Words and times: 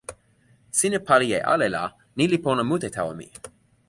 sina 0.77 0.99
pali 1.07 1.27
e 1.37 1.39
ale 1.53 1.67
la 1.75 1.83
ni 2.17 2.25
li 2.31 2.37
pona 2.45 2.63
mute 2.69 2.89
tawa 2.97 3.13
mi. 3.19 3.27